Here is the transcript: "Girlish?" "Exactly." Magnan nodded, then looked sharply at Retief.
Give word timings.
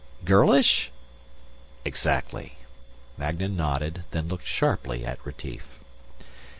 "Girlish?" 0.25 0.89
"Exactly." 1.85 2.55
Magnan 3.19 3.55
nodded, 3.55 4.03
then 4.09 4.27
looked 4.27 4.47
sharply 4.47 5.05
at 5.05 5.23
Retief. 5.23 5.79